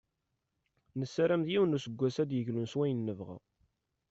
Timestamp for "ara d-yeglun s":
2.21-2.73